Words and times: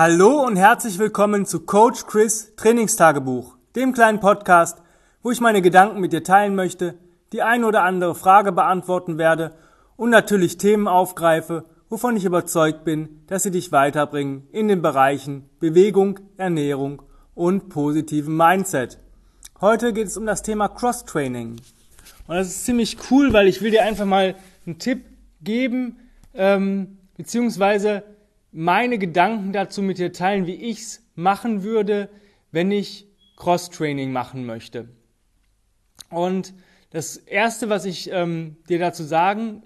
Hallo 0.00 0.46
und 0.46 0.54
herzlich 0.54 1.00
willkommen 1.00 1.44
zu 1.44 1.58
Coach 1.58 2.06
Chris 2.06 2.54
Trainingstagebuch, 2.54 3.56
dem 3.74 3.92
kleinen 3.92 4.20
Podcast, 4.20 4.80
wo 5.24 5.32
ich 5.32 5.40
meine 5.40 5.60
Gedanken 5.60 5.98
mit 5.98 6.12
dir 6.12 6.22
teilen 6.22 6.54
möchte, 6.54 6.94
die 7.32 7.42
ein 7.42 7.64
oder 7.64 7.82
andere 7.82 8.14
Frage 8.14 8.52
beantworten 8.52 9.18
werde 9.18 9.56
und 9.96 10.10
natürlich 10.10 10.56
Themen 10.56 10.86
aufgreife, 10.86 11.64
wovon 11.88 12.16
ich 12.16 12.24
überzeugt 12.24 12.84
bin, 12.84 13.24
dass 13.26 13.42
sie 13.42 13.50
dich 13.50 13.72
weiterbringen 13.72 14.46
in 14.52 14.68
den 14.68 14.82
Bereichen 14.82 15.50
Bewegung, 15.58 16.20
Ernährung 16.36 17.02
und 17.34 17.68
positiven 17.68 18.36
Mindset. 18.36 19.00
Heute 19.60 19.92
geht 19.92 20.06
es 20.06 20.16
um 20.16 20.26
das 20.26 20.44
Thema 20.44 20.68
Cross-Training. 20.68 21.56
Und 22.28 22.36
das 22.36 22.46
ist 22.46 22.64
ziemlich 22.64 22.98
cool, 23.10 23.32
weil 23.32 23.48
ich 23.48 23.62
will 23.62 23.72
dir 23.72 23.82
einfach 23.82 24.06
mal 24.06 24.36
einen 24.64 24.78
Tipp 24.78 25.06
geben, 25.42 25.96
ähm, 26.34 26.98
beziehungsweise 27.16 28.04
meine 28.52 28.98
Gedanken 28.98 29.52
dazu 29.52 29.82
mit 29.82 29.98
dir 29.98 30.12
teilen, 30.12 30.46
wie 30.46 30.54
ich 30.54 30.80
es 30.80 31.02
machen 31.14 31.62
würde, 31.62 32.08
wenn 32.50 32.70
ich 32.70 33.06
Cross-Training 33.36 34.12
machen 34.12 34.46
möchte. 34.46 34.88
Und 36.10 36.54
das 36.90 37.16
Erste, 37.16 37.68
was 37.68 37.84
ich 37.84 38.10
ähm, 38.10 38.56
dir 38.68 38.78
dazu 38.78 39.02
sagen 39.02 39.62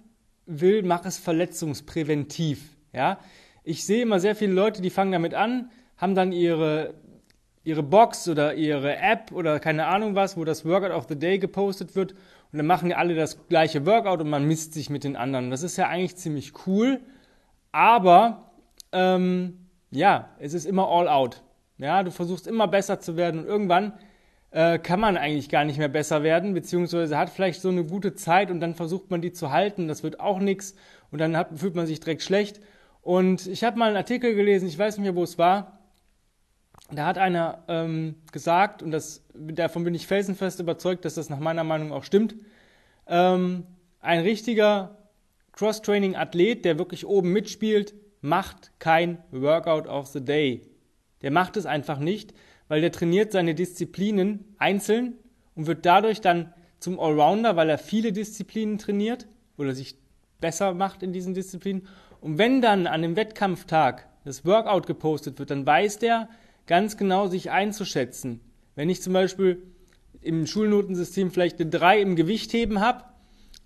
will, 0.47 0.83
mach 0.83 1.05
es 1.05 1.19
verletzungspräventiv. 1.19 2.77
Ja? 2.93 3.19
Ich 3.63 3.85
sehe 3.85 4.03
immer 4.03 4.19
sehr 4.19 4.35
viele 4.35 4.53
Leute, 4.53 4.83
die 4.83 4.91
fangen 4.91 5.13
damit 5.13 5.35
an, 5.35 5.71
haben 5.97 6.15
dann 6.15 6.33
ihre, 6.33 6.95
ihre 7.63 7.83
Box 7.83 8.29
oder 8.29 8.55
ihre 8.55 8.97
App 8.97 9.31
oder 9.31 9.61
keine 9.61 9.87
Ahnung 9.87 10.17
was, 10.17 10.37
wo 10.37 10.45
das 10.45 10.65
Workout 10.65 10.91
of 10.91 11.07
the 11.09 11.19
Day 11.19 11.39
gepostet 11.39 11.95
wird 11.95 12.13
und 12.13 12.59
dann 12.59 12.67
machen 12.67 12.93
alle 12.93 13.15
das 13.15 13.47
gleiche 13.49 13.87
Workout 13.87 14.21
und 14.21 14.29
man 14.29 14.47
misst 14.47 14.75
sich 14.75 14.91
mit 14.91 15.05
den 15.05 15.17
anderen. 15.17 15.51
Das 15.51 15.63
ist 15.63 15.77
ja 15.77 15.89
eigentlich 15.89 16.17
ziemlich 16.17 16.67
cool, 16.67 17.01
aber 17.71 18.52
ähm, 18.93 19.69
ja, 19.91 20.31
es 20.39 20.55
ist 20.55 20.65
immer 20.65 20.89
all 20.89 21.09
out. 21.09 21.43
Ja, 21.79 22.03
du 22.03 22.11
versuchst 22.11 22.47
immer 22.47 22.69
besser 22.69 23.01
zu 23.01 23.17
werden 23.17 23.41
und 23.41 23.47
irgendwann 23.47 23.95
äh, 24.53 24.79
kann 24.79 25.01
man 25.01 25.17
eigentlich 25.17 25.49
gar 25.49 25.65
nicht 25.65 25.79
mehr 25.79 25.89
besser 25.89 26.23
werden, 26.23 26.55
beziehungsweise 26.55 27.17
hat 27.19 27.31
vielleicht 27.31 27.61
so 27.61 27.71
eine 27.71 27.85
gute 27.85 28.15
Zeit 28.15 28.51
und 28.51 28.61
dann 28.61 28.75
versucht 28.75 29.11
man 29.11 29.23
die 29.23 29.33
zu 29.33 29.51
halten, 29.51 29.89
das 29.89 30.03
wird 30.03 30.21
auch 30.21 30.39
nichts 30.39 30.75
und 31.11 31.21
dann 31.21 31.37
hat, 31.37 31.59
fühlt 31.59 31.75
man 31.75 31.87
sich 31.87 32.01
direkt 32.01 32.23
schlecht. 32.23 32.61
Und 33.01 33.47
ich 33.47 33.65
habe 33.65 33.79
mal 33.79 33.89
einen 33.89 33.97
Artikel 33.97 34.35
gelesen, 34.35 34.69
ich 34.69 34.79
weiß 34.79 34.97
nicht 34.97 35.05
mehr, 35.05 35.17
wo 35.17 35.25
es 35.25 35.39
war, 35.39 35.79
da 36.91 37.07
hat 37.07 37.19
einer 37.19 37.65
ähm, 37.69 38.17
gesagt, 38.31 38.83
und 38.83 38.91
das, 38.91 39.25
davon 39.35 39.85
bin 39.85 39.95
ich 39.95 40.07
felsenfest 40.07 40.61
überzeugt, 40.61 41.05
dass 41.05 41.15
das 41.15 41.31
nach 41.31 41.41
meiner 41.41 41.65
Meinung 41.65 41.93
auch 41.93 42.05
stimmt, 42.05 42.37
ähm, 43.07 43.65
ein 44.01 44.21
richtiger 44.21 44.99
Cross-Training-Athlet, 45.53 46.65
der 46.65 46.79
wirklich 46.79 47.07
oben 47.07 47.33
mitspielt, 47.33 47.95
macht 48.23 48.73
kein 48.79 49.19
Workout 49.31 49.87
of 49.87 50.07
the 50.07 50.25
Day. 50.25 50.63
Der 51.21 51.31
macht 51.31 51.57
es 51.57 51.67
einfach 51.67 51.99
nicht, 51.99 52.33
weil 52.69 52.81
der 52.81 52.93
trainiert 52.93 53.33
seine 53.33 53.55
Disziplinen 53.55 54.55
einzeln 54.59 55.15
und 55.55 55.67
wird 55.67 55.85
dadurch 55.85 56.21
dann 56.21 56.55
zum 56.79 56.99
Allrounder, 56.99 57.57
weil 57.57 57.69
er 57.69 57.79
viele 57.79 58.13
Disziplinen 58.13 58.79
trainiert 58.79 59.27
oder 59.59 59.75
sich 59.75 59.97
besser 60.41 60.73
macht 60.73 61.03
in 61.03 61.13
diesen 61.13 61.35
Disziplinen. 61.35 61.87
Und 62.21 62.39
wenn 62.39 62.63
dann 62.63 62.87
an 62.87 63.03
dem 63.03 63.17
Wettkampftag 63.17 64.09
das 64.25 64.45
Workout 64.47 64.87
gepostet 64.87 65.39
wird, 65.39 65.51
dann 65.51 65.67
weiß 65.67 65.99
der 65.99 66.29
ganz 66.67 66.97
genau 66.97 67.27
sich 67.27 67.51
einzuschätzen. 67.51 68.41
Wenn 68.75 68.89
ich 68.89 69.03
zum 69.03 69.13
Beispiel 69.13 69.63
im 70.21 70.47
Schulnotensystem 70.47 71.31
vielleicht 71.31 71.61
eine 71.61 71.71
3 71.71 72.01
im 72.01 72.17
Gewichtheben 72.17 72.81
habe, 72.81 73.05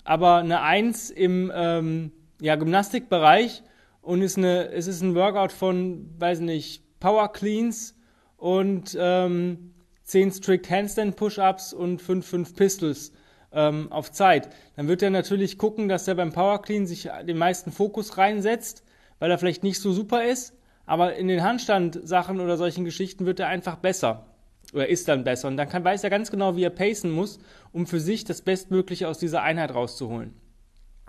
aber 0.04 0.36
eine 0.36 0.62
1 0.62 1.10
im 1.10 1.52
ähm, 1.54 2.12
ja, 2.40 2.56
Gymnastikbereich 2.56 3.62
und 4.06 4.22
ist 4.22 4.38
eine, 4.38 4.70
es 4.70 4.86
ist 4.86 5.02
ein 5.02 5.16
Workout 5.16 5.50
von, 5.50 6.08
weiß 6.20 6.38
nicht, 6.38 7.00
Power 7.00 7.32
Cleans 7.32 7.96
und 8.36 8.96
ähm, 8.98 9.74
10 10.04 10.30
Strict 10.30 10.70
Handstand 10.70 11.16
Push-Ups 11.16 11.72
und 11.72 12.00
5, 12.00 12.24
5 12.24 12.54
Pistols 12.54 13.10
ähm, 13.50 13.90
auf 13.90 14.12
Zeit. 14.12 14.48
Dann 14.76 14.86
wird 14.86 15.02
er 15.02 15.10
natürlich 15.10 15.58
gucken, 15.58 15.88
dass 15.88 16.06
er 16.06 16.14
beim 16.14 16.32
Power 16.32 16.62
Clean 16.62 16.86
sich 16.86 17.08
den 17.26 17.36
meisten 17.36 17.72
Fokus 17.72 18.16
reinsetzt, 18.16 18.84
weil 19.18 19.28
er 19.28 19.38
vielleicht 19.38 19.64
nicht 19.64 19.80
so 19.80 19.92
super 19.92 20.24
ist, 20.24 20.54
aber 20.86 21.16
in 21.16 21.26
den 21.26 21.42
Handstand-Sachen 21.42 22.40
oder 22.40 22.56
solchen 22.56 22.84
Geschichten 22.84 23.26
wird 23.26 23.40
er 23.40 23.48
einfach 23.48 23.74
besser 23.74 24.26
oder 24.72 24.88
ist 24.88 25.08
dann 25.08 25.24
besser. 25.24 25.48
Und 25.48 25.56
dann 25.56 25.68
kann, 25.68 25.82
weiß 25.82 26.04
er 26.04 26.10
ganz 26.10 26.30
genau, 26.30 26.54
wie 26.54 26.62
er 26.62 26.70
pacen 26.70 27.10
muss, 27.10 27.40
um 27.72 27.88
für 27.88 27.98
sich 27.98 28.22
das 28.22 28.42
Bestmögliche 28.42 29.08
aus 29.08 29.18
dieser 29.18 29.42
Einheit 29.42 29.74
rauszuholen. 29.74 30.32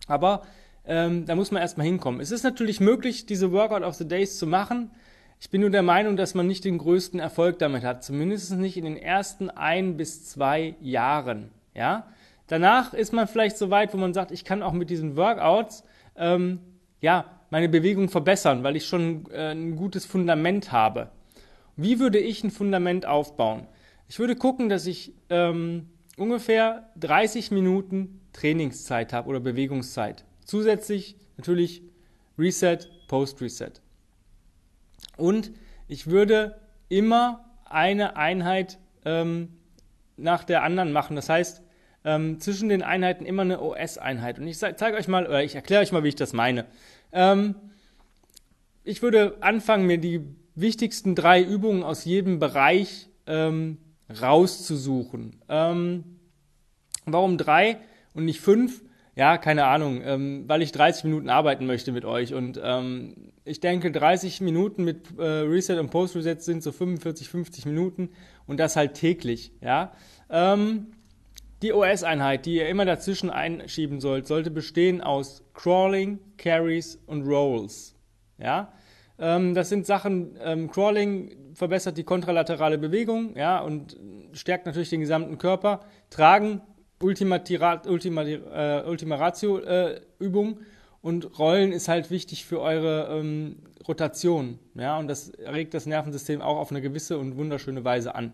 Aber 0.08 0.42
ähm, 0.88 1.26
da 1.26 1.36
muss 1.36 1.52
man 1.52 1.62
erstmal 1.62 1.86
hinkommen. 1.86 2.22
Es 2.22 2.32
ist 2.32 2.44
natürlich 2.44 2.80
möglich, 2.80 3.26
diese 3.26 3.52
Workout 3.52 3.84
of 3.84 3.96
the 3.96 4.08
Days 4.08 4.38
zu 4.38 4.48
machen. 4.48 4.92
Ich 5.40 5.50
bin 5.50 5.62
nur 5.62 5.70
der 5.70 5.84
Meinung, 5.84 6.18
dass 6.18 6.34
man 6.34 6.48
nicht 6.48 6.66
den 6.66 6.78
größten 6.78 7.20
Erfolg 7.20 7.60
damit 7.60 7.84
hat. 7.84 8.04
Zumindest 8.04 8.52
nicht 8.54 8.78
in 8.78 8.86
den 8.86 8.98
ersten 8.98 9.50
ein 9.50 9.98
bis 9.98 10.26
zwei 10.26 10.76
Jahren. 10.82 11.52
Ja? 11.76 12.08
Danach 12.48 12.94
ist 12.94 13.14
man 13.14 13.28
vielleicht 13.28 13.58
so 13.58 13.70
weit, 13.70 13.94
wo 13.94 13.98
man 13.98 14.14
sagt, 14.14 14.32
ich 14.32 14.46
kann 14.46 14.64
auch 14.64 14.74
mit 14.74 14.90
diesen 14.90 15.16
Workouts 15.16 15.84
ähm, 16.16 16.60
ja, 17.02 17.26
meine 17.50 17.70
Bewegung 17.70 18.10
verbessern, 18.10 18.64
weil 18.64 18.76
ich 18.76 18.86
schon 18.86 19.26
äh, 19.32 19.52
ein 19.52 19.76
gutes 19.76 20.06
Fundament 20.06 20.72
habe. 20.72 21.12
Wie 21.76 22.00
würde 22.00 22.20
ich 22.20 22.44
ein 22.44 22.52
Fundament 22.52 23.06
aufbauen? 23.06 23.68
Ich 24.08 24.20
würde 24.20 24.36
gucken, 24.36 24.70
dass 24.70 24.88
ich 24.88 25.14
ähm, 25.30 25.90
ungefähr 26.18 26.90
30 26.96 27.52
Minuten 27.52 28.22
Trainingszeit 28.34 29.14
habe 29.14 29.30
oder 29.30 29.40
Bewegungszeit. 29.40 30.24
Zusätzlich 30.48 31.18
natürlich 31.36 31.84
Reset, 32.40 32.80
Post-Reset. 33.08 33.74
Und 35.18 35.52
ich 35.88 36.08
würde 36.08 36.60
immer 36.90 37.46
eine 37.66 38.16
Einheit 38.16 38.80
ähm, 39.04 39.50
nach 40.16 40.46
der 40.46 40.64
anderen 40.64 40.92
machen. 40.94 41.16
Das 41.18 41.28
heißt, 41.28 41.62
ähm, 42.06 42.40
zwischen 42.40 42.70
den 42.70 42.82
Einheiten 42.82 43.26
immer 43.26 43.42
eine 43.42 43.62
OS-Einheit. 43.62 44.40
Und 44.40 44.48
ich 44.48 44.58
zeige 44.58 44.96
euch 44.96 45.10
mal, 45.10 45.28
oder 45.28 45.44
ich 45.44 45.56
erkläre 45.56 45.82
euch 45.82 45.92
mal, 45.92 46.06
wie 46.06 46.10
ich 46.10 46.16
das 46.16 46.32
meine. 46.32 46.66
Ähm, 47.12 47.56
ich 48.86 49.02
würde 49.02 49.38
anfangen, 49.42 49.86
mir 49.86 49.98
die 49.98 50.22
wichtigsten 50.56 51.14
drei 51.14 51.42
Übungen 51.44 51.84
aus 51.84 52.06
jedem 52.06 52.40
Bereich 52.40 53.10
ähm, 53.26 53.80
rauszusuchen. 54.22 55.42
Ähm, 55.50 56.04
warum 57.06 57.38
drei 57.38 57.80
und 58.14 58.24
nicht 58.24 58.40
fünf? 58.40 58.82
Ja, 59.18 59.40
keine 59.40 59.66
Ahnung, 59.66 60.02
ähm, 60.06 60.44
weil 60.48 60.62
ich 60.62 60.72
30 60.72 61.06
Minuten 61.06 61.30
arbeiten 61.30 61.66
möchte 61.66 61.92
mit 61.92 62.06
euch. 62.06 62.36
Und 62.36 62.62
ähm, 62.64 63.32
ich 63.46 63.60
denke, 63.60 63.92
30 63.92 64.42
Minuten 64.42 64.84
mit 64.84 65.18
äh, 65.18 65.24
Reset 65.24 65.80
und 65.80 65.90
Post-Reset 65.90 66.38
sind 66.40 66.62
so 66.62 66.72
45, 66.72 67.28
50 67.28 67.66
Minuten 67.66 68.10
und 68.46 68.60
das 68.60 68.76
halt 68.76 68.94
täglich, 68.94 69.52
ja. 69.60 69.92
Ähm, 70.30 70.92
die 71.64 71.74
OS-Einheit, 71.74 72.46
die 72.46 72.58
ihr 72.58 72.70
immer 72.70 72.86
dazwischen 72.86 73.32
einschieben 73.32 74.00
sollt, 74.02 74.28
sollte 74.28 74.52
bestehen 74.52 75.02
aus 75.02 75.44
Crawling, 75.56 76.20
Carries 76.38 77.00
und 77.08 77.28
Rolls, 77.28 77.96
ja. 78.38 78.72
Ähm, 79.18 79.56
das 79.56 79.70
sind 79.70 79.88
Sachen, 79.88 80.38
ähm, 80.44 80.70
Crawling 80.70 81.56
verbessert 81.56 81.98
die 81.98 82.04
kontralaterale 82.04 82.78
Bewegung, 82.78 83.36
ja, 83.36 83.62
und 83.62 83.98
stärkt 84.34 84.68
natürlich 84.68 84.92
den 84.92 85.00
gesamten 85.00 85.40
Körper. 85.40 85.80
Tragen 86.12 86.62
Ultima, 87.02 87.40
Ultima, 87.86 88.24
äh, 88.24 88.84
Ultima 88.88 89.16
Ratio 89.16 89.60
äh, 89.60 90.02
Übung 90.20 90.60
und 91.02 91.38
Rollen 91.40 91.72
ist 91.72 91.88
halt 91.88 92.10
wichtig 92.10 92.46
für 92.46 92.60
eure 92.60 93.20
ähm, 93.20 93.58
Rotation. 93.88 94.60
Ja, 94.74 94.98
und 94.98 95.08
das 95.08 95.32
regt 95.40 95.74
das 95.74 95.86
Nervensystem 95.86 96.42
auch 96.42 96.58
auf 96.58 96.72
eine 96.72 96.82
gewisse 96.82 97.18
und 97.18 97.38
wunderschöne 97.38 97.84
Weise 97.84 98.16
an. 98.16 98.34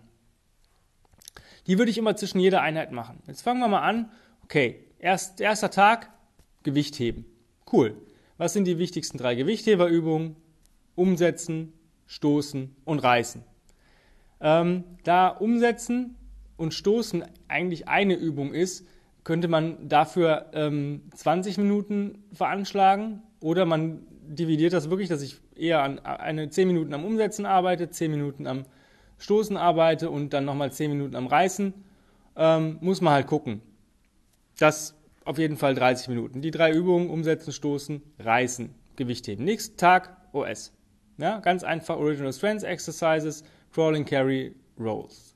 Die 1.68 1.78
würde 1.78 1.92
ich 1.92 1.98
immer 1.98 2.16
zwischen 2.16 2.40
jeder 2.40 2.62
Einheit 2.62 2.92
machen. 2.92 3.22
Jetzt 3.28 3.42
fangen 3.42 3.60
wir 3.60 3.68
mal 3.68 3.82
an. 3.82 4.12
Okay, 4.44 4.86
erst, 5.00 5.40
erster 5.40 5.70
Tag, 5.70 6.10
Gewicht 6.64 6.98
heben. 7.00 7.26
Cool. 7.72 7.96
Was 8.38 8.54
sind 8.54 8.66
die 8.66 8.78
wichtigsten 8.78 9.18
drei 9.18 9.36
Gewichtheberübungen? 9.36 10.36
Umsetzen, 10.96 11.74
stoßen 12.06 12.76
und 12.86 13.00
reißen. 13.00 13.44
Ähm, 14.42 14.84
da 15.04 15.30
umsetzen 15.30 16.16
und 16.58 16.74
Stoßen 16.74 17.24
eigentlich 17.48 17.88
eine 17.88 18.16
Übung 18.16 18.54
ist, 18.54 18.86
könnte 19.24 19.48
man 19.48 19.88
dafür 19.88 20.48
ähm, 20.54 21.04
20 21.16 21.58
Minuten 21.58 22.24
veranschlagen 22.34 23.22
oder 23.40 23.66
man 23.66 24.06
dividiert 24.28 24.74
das 24.74 24.90
wirklich, 24.90 25.10
dass 25.10 25.22
ich 25.22 25.40
eher 25.56 25.82
an 25.84 26.00
eine 26.00 26.50
10 26.50 26.68
Minuten 26.68 26.94
am 26.94 27.06
Umsetzen 27.06 27.46
arbeite, 27.46 27.90
10 27.90 28.12
Minuten 28.12 28.48
am 28.48 28.66
Stoßen 29.18 29.56
arbeite 29.56 30.10
und 30.10 30.34
dann 30.34 30.46
nochmal 30.46 30.72
10 30.72 30.92
Minuten 30.92 31.16
am 31.16 31.28
Reißen. 31.28 31.74
Ähm, 32.36 32.78
muss 32.82 33.02
man 33.02 33.14
halt 33.14 33.28
gucken. 33.28 33.62
Das 34.58 34.96
auf 35.26 35.38
jeden 35.38 35.58
Fall 35.58 35.76
30 35.76 36.10
Minuten. 36.10 36.42
Die 36.42 36.52
drei 36.52 36.72
Übungen, 36.72 37.10
Umsetzen, 37.10 37.54
Stoßen, 37.54 38.02
Reißen, 38.20 38.74
Gewicht 38.96 39.28
heben. 39.28 39.44
Nächsten 39.44 39.78
Tag 39.78 40.18
OS. 40.34 40.74
Ja, 41.18 41.40
ganz 41.40 41.64
einfach 41.64 41.98
Original 41.98 42.34
Strength 42.34 42.64
Exercises, 42.64 43.44
Crawling, 43.72 44.04
Carry, 44.04 44.56
Rolls. 44.80 45.36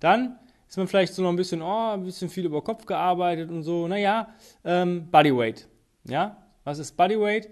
Dann 0.00 0.38
ist 0.68 0.76
man 0.76 0.86
vielleicht 0.86 1.14
so 1.14 1.22
noch 1.22 1.30
ein 1.30 1.36
bisschen, 1.36 1.62
oh, 1.62 1.92
ein 1.92 2.04
bisschen 2.04 2.28
viel 2.28 2.44
über 2.44 2.62
Kopf 2.62 2.84
gearbeitet 2.84 3.50
und 3.50 3.62
so. 3.62 3.88
Naja, 3.88 4.34
ähm, 4.64 5.10
Bodyweight. 5.10 5.66
Ja, 6.04 6.36
was 6.64 6.78
ist 6.78 6.96
Bodyweight? 6.96 7.48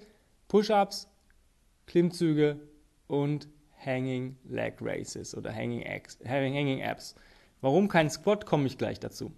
Push-ups, 0.49 1.09
Klimmzüge 1.87 2.61
und 3.07 3.49
Hanging 3.85 4.37
Leg 4.45 4.75
Races 4.81 5.37
oder 5.37 5.53
Hanging, 5.53 5.83
X, 5.83 6.19
Hanging 6.27 6.83
Abs. 6.83 7.15
Warum 7.61 7.89
kein 7.89 8.11
Squat, 8.11 8.47
komme 8.47 8.67
ich 8.67 8.79
gleich 8.79 9.01
dazu. 9.01 9.33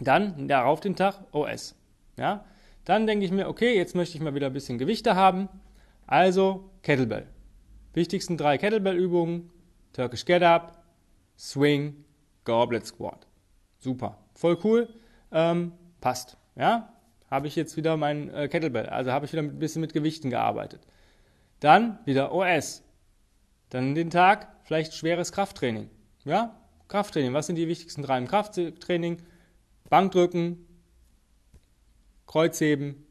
Dann 0.00 0.48
darauf 0.48 0.80
den 0.80 0.96
Tag 0.96 1.22
OS. 1.32 1.74
Ja? 2.16 2.44
Dann 2.84 3.06
denke 3.06 3.24
ich 3.24 3.32
mir, 3.32 3.48
okay, 3.48 3.76
jetzt 3.76 3.94
möchte 3.94 4.16
ich 4.16 4.22
mal 4.22 4.34
wieder 4.34 4.46
ein 4.46 4.52
bisschen 4.52 4.78
Gewichte 4.78 5.14
haben. 5.14 5.48
Also 6.06 6.70
Kettlebell. 6.82 7.26
Wichtigsten 7.94 8.36
drei 8.36 8.58
Kettlebell-Übungen: 8.58 9.50
Turkish 9.92 10.24
Get 10.24 10.42
Up, 10.42 10.84
Swing, 11.36 12.04
Goblet 12.44 12.86
Squat. 12.86 13.26
Super, 13.78 14.18
voll 14.34 14.58
cool, 14.64 14.88
ähm, 15.32 15.72
passt. 16.00 16.36
Ja, 16.56 16.92
habe 17.30 17.46
ich 17.46 17.56
jetzt 17.56 17.76
wieder 17.76 17.96
mein 17.96 18.32
äh, 18.34 18.48
Kettlebell, 18.48 18.86
also 18.86 19.12
habe 19.12 19.26
ich 19.26 19.32
wieder 19.32 19.42
ein 19.42 19.58
bisschen 19.58 19.80
mit 19.80 19.92
Gewichten 19.92 20.30
gearbeitet. 20.30 20.86
Dann 21.60 21.98
wieder 22.04 22.32
OS. 22.32 22.82
Dann 23.68 23.94
den 23.94 24.10
Tag 24.10 24.48
vielleicht 24.64 24.94
schweres 24.94 25.32
Krafttraining. 25.32 25.88
Ja, 26.24 26.56
Krafttraining. 26.88 27.32
Was 27.32 27.46
sind 27.46 27.56
die 27.56 27.68
wichtigsten 27.68 28.02
drei 28.02 28.18
im 28.18 28.26
Krafttraining? 28.26 29.22
Bankdrücken, 29.88 30.66
Kreuzheben, 32.26 33.06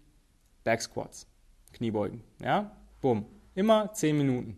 Backsquats, 0.64 1.28
Kniebeugen. 1.74 2.24
Ja, 2.42 2.76
bumm. 3.02 3.26
Immer 3.56 3.94
10 3.94 4.18
Minuten. 4.18 4.58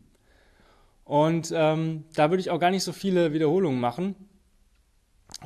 Und 1.03 1.51
ähm, 1.55 2.05
da 2.13 2.29
würde 2.29 2.41
ich 2.41 2.51
auch 2.51 2.59
gar 2.59 2.71
nicht 2.71 2.83
so 2.83 2.93
viele 2.93 3.33
Wiederholungen 3.33 3.79
machen. 3.79 4.15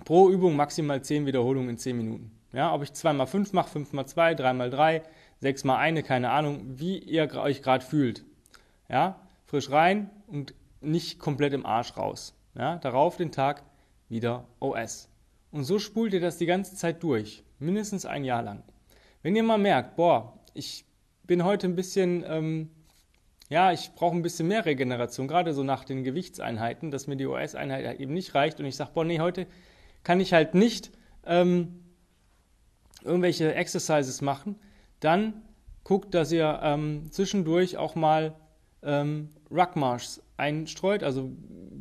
Pro 0.03 0.29
Übung 0.29 0.55
maximal 0.55 1.01
10 1.01 1.25
Wiederholungen 1.25 1.69
in 1.69 1.77
10 1.77 1.97
Minuten. 1.97 2.31
Ja, 2.51 2.73
ob 2.73 2.83
ich 2.83 2.89
2x5 2.89 3.49
mache, 3.53 3.79
5x2, 3.79 4.37
3x3, 4.39 5.01
6x1, 5.41 6.01
keine 6.03 6.29
Ahnung, 6.31 6.61
wie 6.79 6.99
ihr 6.99 7.33
euch 7.35 7.61
gerade 7.61 7.83
fühlt. 7.83 8.23
Ja, 8.89 9.19
frisch 9.45 9.71
rein 9.71 10.09
und 10.27 10.53
nicht 10.81 11.19
komplett 11.19 11.53
im 11.53 11.65
Arsch 11.65 11.97
raus. 11.97 12.33
Ja, 12.55 12.77
darauf 12.77 13.17
den 13.17 13.31
Tag 13.31 13.63
wieder 14.07 14.45
OS. 14.59 15.09
Und 15.51 15.63
so 15.63 15.79
spult 15.79 16.13
ihr 16.13 16.21
das 16.21 16.37
die 16.37 16.45
ganze 16.45 16.75
Zeit 16.75 17.03
durch, 17.03 17.43
mindestens 17.59 18.05
ein 18.05 18.23
Jahr 18.23 18.43
lang. 18.43 18.63
Wenn 19.21 19.35
ihr 19.35 19.43
mal 19.43 19.57
merkt, 19.57 19.95
boah, 19.95 20.39
ich 20.53 20.85
bin 21.23 21.43
heute 21.43 21.67
ein 21.67 21.75
bisschen, 21.75 22.23
ähm, 22.27 22.69
ja, 23.49 23.71
ich 23.71 23.91
brauche 23.95 24.15
ein 24.15 24.21
bisschen 24.21 24.47
mehr 24.47 24.65
Regeneration, 24.65 25.27
gerade 25.27 25.53
so 25.53 25.63
nach 25.63 25.83
den 25.83 26.03
Gewichtseinheiten, 26.03 26.91
dass 26.91 27.07
mir 27.07 27.15
die 27.15 27.25
OS-Einheit 27.25 27.85
halt 27.85 27.99
eben 27.99 28.13
nicht 28.13 28.35
reicht 28.35 28.59
und 28.59 28.65
ich 28.65 28.75
sage, 28.75 28.91
boah, 28.93 29.03
nee, 29.03 29.19
heute 29.19 29.47
kann 30.05 30.21
ich 30.21 30.31
halt 30.31 30.55
nicht 30.55 30.91
ähm, 31.25 31.83
irgendwelche 33.03 33.53
Exercises 33.53 34.21
machen, 34.21 34.55
dann 35.01 35.41
guckt, 35.83 36.13
dass 36.13 36.31
ihr 36.31 36.59
ähm, 36.63 37.11
zwischendurch 37.11 37.75
auch 37.77 37.95
mal 37.95 38.35
ähm, 38.81 39.29
Ruckmarschs 39.51 40.21
einstreut, 40.37 41.03
also 41.03 41.31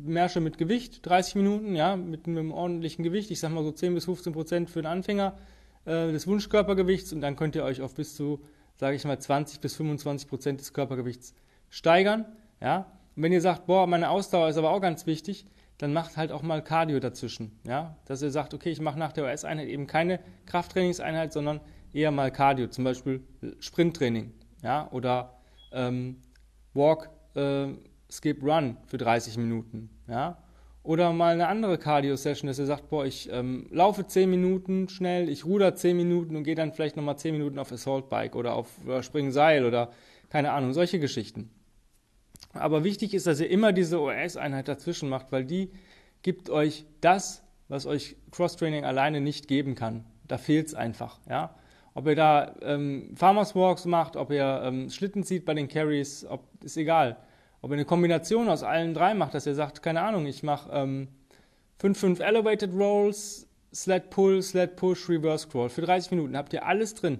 Märsche 0.03 0.41
mit 0.41 0.57
Gewicht, 0.57 1.05
30 1.05 1.35
Minuten, 1.35 1.75
ja, 1.75 1.95
mit 1.95 2.27
einem 2.27 2.51
ordentlichen 2.51 3.03
Gewicht, 3.03 3.31
ich 3.31 3.39
sag 3.39 3.51
mal 3.51 3.63
so 3.63 3.71
10 3.71 3.93
bis 3.93 4.05
15 4.05 4.33
Prozent 4.33 4.69
für 4.69 4.81
den 4.81 4.87
Anfänger 4.87 5.37
äh, 5.85 6.11
des 6.11 6.27
Wunschkörpergewichts 6.27 7.13
und 7.13 7.21
dann 7.21 7.35
könnt 7.35 7.55
ihr 7.55 7.63
euch 7.63 7.81
auf 7.81 7.93
bis 7.93 8.15
zu, 8.15 8.41
sage 8.75 8.95
ich 8.95 9.05
mal, 9.05 9.19
20 9.19 9.61
bis 9.61 9.75
25 9.75 10.27
Prozent 10.27 10.59
des 10.59 10.73
Körpergewichts 10.73 11.33
steigern, 11.69 12.25
ja. 12.59 12.91
Und 13.15 13.23
wenn 13.23 13.31
ihr 13.31 13.41
sagt, 13.41 13.65
boah, 13.65 13.87
meine 13.87 14.09
Ausdauer 14.09 14.49
ist 14.49 14.57
aber 14.57 14.71
auch 14.71 14.81
ganz 14.81 15.05
wichtig, 15.05 15.45
dann 15.77 15.93
macht 15.93 16.17
halt 16.17 16.31
auch 16.31 16.41
mal 16.41 16.63
Cardio 16.63 16.99
dazwischen, 16.99 17.59
ja. 17.65 17.97
Dass 18.05 18.21
ihr 18.21 18.31
sagt, 18.31 18.53
okay, 18.53 18.69
ich 18.69 18.81
mache 18.81 18.97
nach 18.99 19.11
der 19.11 19.25
OS-Einheit 19.25 19.67
eben 19.67 19.87
keine 19.87 20.19
Krafttrainingseinheit, 20.45 21.33
sondern 21.33 21.59
eher 21.93 22.11
mal 22.11 22.31
Cardio, 22.31 22.67
zum 22.67 22.83
Beispiel 22.83 23.23
Sprinttraining, 23.59 24.33
ja, 24.63 24.89
oder 24.91 25.37
ähm, 25.71 26.17
Walk, 26.73 27.09
äh, 27.35 27.67
Skip, 28.09 28.43
Run 28.43 28.77
für 28.85 28.97
30 28.97 29.37
Minuten. 29.37 29.89
Ja? 30.07 30.37
Oder 30.83 31.13
mal 31.13 31.33
eine 31.33 31.47
andere 31.47 31.77
Cardio-Session, 31.77 32.47
dass 32.47 32.59
ihr 32.59 32.67
sagt, 32.67 32.89
boah, 32.89 33.05
ich 33.05 33.29
ähm, 33.31 33.67
laufe 33.71 34.05
10 34.05 34.29
Minuten 34.29 34.87
schnell, 34.87 35.29
ich 35.29 35.43
ruder 35.45 35.73
10 35.73 35.97
Minuten 35.97 36.35
und 36.35 36.43
gehe 36.43 36.55
dann 36.55 36.73
vielleicht 36.73 36.95
nochmal 36.95 37.17
10 37.17 37.33
Minuten 37.33 37.57
auf 37.57 37.71
Assault 37.71 38.09
Bike 38.09 38.35
oder 38.35 38.53
auf 38.53 38.69
oder 38.85 39.01
Springen 39.01 39.31
oder 39.31 39.89
keine 40.29 40.51
Ahnung, 40.51 40.73
solche 40.73 40.99
Geschichten. 40.99 41.49
Aber 42.53 42.83
wichtig 42.83 43.13
ist, 43.13 43.27
dass 43.27 43.39
ihr 43.39 43.49
immer 43.49 43.73
diese 43.73 43.99
OS-Einheit 43.99 44.67
dazwischen 44.67 45.09
macht, 45.09 45.31
weil 45.31 45.45
die 45.45 45.71
gibt 46.21 46.49
euch 46.49 46.85
das, 47.01 47.43
was 47.67 47.85
euch 47.85 48.15
Cross-Training 48.31 48.85
alleine 48.85 49.21
nicht 49.21 49.47
geben 49.47 49.75
kann. 49.75 50.05
Da 50.27 50.37
fehlt 50.37 50.67
es 50.67 50.73
einfach. 50.73 51.19
Ja? 51.29 51.55
Ob 51.93 52.07
ihr 52.07 52.15
da 52.15 52.55
ähm, 52.61 53.11
Farmers 53.15 53.55
Walks 53.55 53.85
macht, 53.85 54.15
ob 54.15 54.31
ihr 54.31 54.61
ähm, 54.63 54.89
Schlitten 54.89 55.23
zieht 55.23 55.45
bei 55.45 55.53
den 55.53 55.67
Carries, 55.67 56.25
ob, 56.25 56.43
ist 56.63 56.77
egal. 56.77 57.17
Ob 57.61 57.71
ihr 57.71 57.75
eine 57.75 57.85
Kombination 57.85 58.49
aus 58.49 58.63
allen 58.63 58.93
drei 58.93 59.13
macht, 59.13 59.33
dass 59.33 59.45
ihr 59.45 59.55
sagt, 59.55 59.81
keine 59.81 60.01
Ahnung, 60.01 60.25
ich 60.25 60.43
mache 60.43 60.69
ähm, 60.71 61.07
5-5 61.81 62.21
Elevated 62.21 62.73
Rolls, 62.73 63.47
Sled 63.73 64.09
Pull, 64.09 64.41
Sled 64.41 64.75
Push, 64.75 65.09
Reverse 65.09 65.47
Crawl. 65.47 65.69
Für 65.69 65.81
30 65.81 66.11
Minuten 66.11 66.37
habt 66.37 66.53
ihr 66.53 66.65
alles 66.65 66.95
drin. 66.95 67.19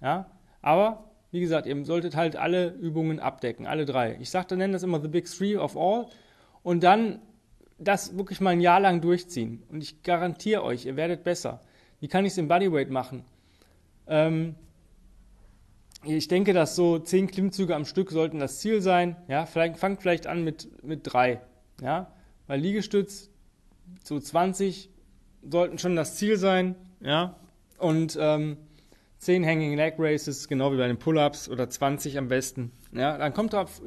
Ja? 0.00 0.30
Aber, 0.62 1.04
wie 1.36 1.40
gesagt, 1.40 1.66
ihr 1.66 1.84
solltet 1.84 2.16
halt 2.16 2.34
alle 2.34 2.70
Übungen 2.70 3.20
abdecken, 3.20 3.66
alle 3.66 3.84
drei. 3.84 4.16
Ich 4.22 4.30
sage, 4.30 4.56
nenne 4.56 4.72
das 4.72 4.82
immer 4.82 5.02
the 5.02 5.08
big 5.08 5.26
three 5.26 5.54
of 5.54 5.76
all. 5.76 6.06
Und 6.62 6.82
dann 6.82 7.20
das 7.78 8.16
wirklich 8.16 8.40
mal 8.40 8.50
ein 8.50 8.62
Jahr 8.62 8.80
lang 8.80 9.02
durchziehen. 9.02 9.62
Und 9.68 9.82
ich 9.82 10.02
garantiere 10.02 10.64
euch, 10.64 10.86
ihr 10.86 10.96
werdet 10.96 11.24
besser. 11.24 11.60
Wie 12.00 12.08
kann 12.08 12.24
ich 12.24 12.32
es 12.32 12.38
im 12.38 12.48
Bodyweight 12.48 12.88
machen? 12.88 13.22
Ähm, 14.06 14.54
ich 16.04 16.26
denke, 16.26 16.54
dass 16.54 16.74
so 16.74 16.98
zehn 16.98 17.26
Klimmzüge 17.26 17.76
am 17.76 17.84
Stück 17.84 18.10
sollten 18.10 18.38
das 18.38 18.60
Ziel 18.60 18.80
sein. 18.80 19.16
Ja, 19.28 19.44
vielleicht, 19.44 19.76
fangt 19.76 20.00
vielleicht 20.00 20.26
an 20.26 20.42
mit, 20.42 20.82
mit 20.82 21.00
drei. 21.02 21.42
Ja, 21.82 22.10
weil 22.46 22.60
Liegestütz 22.60 23.28
so 24.04 24.18
20 24.18 24.88
sollten 25.42 25.76
schon 25.76 25.96
das 25.96 26.16
Ziel 26.16 26.38
sein. 26.38 26.76
Ja, 27.00 27.36
und 27.76 28.16
ähm, 28.18 28.56
10 29.18 29.46
Hanging 29.46 29.76
Leg 29.76 29.94
Races, 29.98 30.46
genau 30.46 30.72
wie 30.72 30.76
bei 30.76 30.86
den 30.86 30.98
Pull-Ups 30.98 31.48
oder 31.48 31.68
20 31.68 32.18
am 32.18 32.28
besten. 32.28 32.72
Ja, 32.92 33.16
dann 33.16 33.32
kommt 33.32 33.52
drauf, 33.52 33.80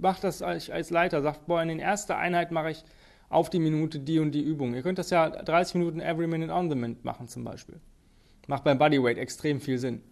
macht 0.00 0.24
das 0.24 0.42
als 0.42 0.90
Leiter, 0.90 1.22
sagt, 1.22 1.46
boah, 1.46 1.60
in 1.62 1.68
den 1.68 1.80
ersten 1.80 2.12
Einheit 2.12 2.52
mache 2.52 2.70
ich 2.70 2.84
auf 3.28 3.50
die 3.50 3.58
Minute 3.58 3.98
die 3.98 4.18
und 4.18 4.32
die 4.32 4.42
Übung. 4.42 4.74
Ihr 4.74 4.82
könnt 4.82 4.98
das 4.98 5.10
ja 5.10 5.28
30 5.28 5.76
Minuten 5.76 6.00
every 6.00 6.26
minute 6.26 6.52
on 6.52 6.70
the 6.70 6.76
minute 6.76 7.00
machen 7.02 7.28
zum 7.28 7.44
Beispiel. 7.44 7.80
Macht 8.46 8.64
beim 8.64 8.78
Bodyweight 8.78 9.18
extrem 9.18 9.60
viel 9.60 9.78
Sinn. 9.78 10.02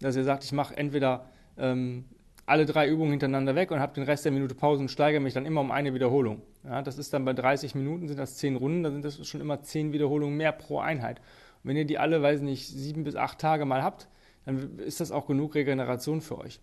Dass 0.00 0.16
ihr 0.16 0.24
sagt, 0.24 0.42
ich 0.42 0.52
mache 0.52 0.76
entweder 0.76 1.26
ähm, 1.56 2.06
alle 2.46 2.66
drei 2.66 2.88
Übungen 2.88 3.12
hintereinander 3.12 3.54
weg 3.54 3.70
und 3.70 3.78
habe 3.78 3.94
den 3.94 4.04
Rest 4.04 4.24
der 4.24 4.32
Minute 4.32 4.54
Pause 4.54 4.82
und 4.82 4.90
steigere 4.90 5.20
mich 5.20 5.34
dann 5.34 5.46
immer 5.46 5.60
um 5.60 5.70
eine 5.70 5.94
Wiederholung. 5.94 6.42
Ja, 6.64 6.82
das 6.82 6.98
ist 6.98 7.12
dann 7.14 7.24
bei 7.24 7.32
30 7.32 7.74
Minuten, 7.74 8.08
sind 8.08 8.18
das 8.18 8.36
10 8.36 8.56
Runden, 8.56 8.82
dann 8.82 8.92
sind 8.92 9.04
das 9.04 9.26
schon 9.26 9.40
immer 9.40 9.62
10 9.62 9.92
Wiederholungen 9.92 10.36
mehr 10.36 10.52
pro 10.52 10.80
Einheit. 10.80 11.20
Und 11.62 11.70
wenn 11.70 11.76
ihr 11.76 11.86
die 11.86 11.98
alle, 11.98 12.20
weiß 12.20 12.40
nicht, 12.40 12.66
sieben 12.66 13.04
bis 13.04 13.16
acht 13.16 13.38
Tage 13.38 13.64
mal 13.64 13.82
habt, 13.82 14.08
dann 14.44 14.78
ist 14.78 15.00
das 15.00 15.10
auch 15.10 15.26
genug 15.26 15.54
Regeneration 15.54 16.20
für 16.20 16.38
euch. 16.38 16.60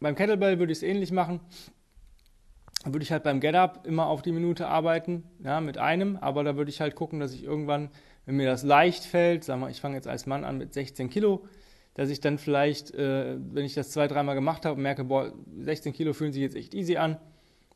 Beim 0.00 0.14
Kettlebell 0.14 0.58
würde 0.58 0.72
ich 0.72 0.78
es 0.78 0.82
ähnlich 0.82 1.12
machen. 1.12 1.40
Dann 2.82 2.92
würde 2.92 3.04
ich 3.04 3.12
halt 3.12 3.22
beim 3.22 3.40
Get-Up 3.40 3.86
immer 3.86 4.06
auf 4.06 4.22
die 4.22 4.32
Minute 4.32 4.66
arbeiten, 4.66 5.24
ja, 5.42 5.60
mit 5.60 5.78
einem, 5.78 6.16
aber 6.16 6.44
da 6.44 6.56
würde 6.56 6.70
ich 6.70 6.80
halt 6.80 6.94
gucken, 6.94 7.20
dass 7.20 7.32
ich 7.32 7.44
irgendwann 7.44 7.90
wenn 8.26 8.36
mir 8.36 8.46
das 8.46 8.62
leicht 8.62 9.04
fällt, 9.04 9.44
sagen 9.44 9.60
wir, 9.60 9.70
ich 9.70 9.80
fange 9.80 9.96
jetzt 9.96 10.08
als 10.08 10.26
Mann 10.26 10.44
an 10.44 10.58
mit 10.58 10.72
16 10.72 11.10
Kilo, 11.10 11.46
dass 11.94 12.10
ich 12.10 12.20
dann 12.20 12.38
vielleicht, 12.38 12.92
äh, 12.94 13.36
wenn 13.38 13.64
ich 13.64 13.74
das 13.74 13.90
zwei, 13.90 14.08
dreimal 14.08 14.34
gemacht 14.34 14.64
habe, 14.64 14.80
merke, 14.80 15.04
boah, 15.04 15.32
16 15.60 15.92
Kilo 15.92 16.12
fühlen 16.12 16.32
sich 16.32 16.42
jetzt 16.42 16.56
echt 16.56 16.74
easy 16.74 16.96
an, 16.96 17.18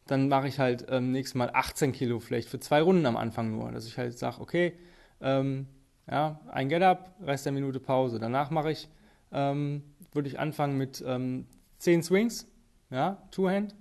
dann 0.06 0.28
mache 0.28 0.48
ich 0.48 0.58
halt 0.58 0.86
ähm, 0.88 1.12
nächstes 1.12 1.34
Mal 1.34 1.50
18 1.52 1.92
Kilo 1.92 2.18
vielleicht 2.18 2.48
für 2.48 2.58
zwei 2.58 2.80
Runden 2.80 3.04
am 3.06 3.16
Anfang 3.16 3.50
nur, 3.50 3.70
dass 3.70 3.86
ich 3.86 3.98
halt 3.98 4.18
sage, 4.18 4.40
okay, 4.40 4.72
ähm, 5.20 5.66
ja, 6.10 6.40
ein 6.50 6.68
Get-Up, 6.68 7.14
Rest 7.22 7.46
der 7.46 7.52
Minute 7.52 7.80
Pause. 7.80 8.18
Danach 8.18 8.50
mache 8.50 8.72
ich, 8.72 8.88
ähm, 9.32 9.82
würde 10.12 10.28
ich 10.28 10.38
anfangen 10.38 10.78
mit 10.78 11.02
ähm, 11.06 11.46
10 11.78 12.02
Swings, 12.02 12.46
ja, 12.90 13.22
Two-Hand, 13.30 13.74